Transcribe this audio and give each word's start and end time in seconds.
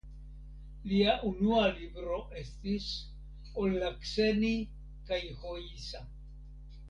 Lia 0.91 1.11
unua 1.31 1.65
libro 1.73 2.15
estis 2.39 2.87
"Ollakseni 3.65 4.53
kaihoisa". 5.11 6.03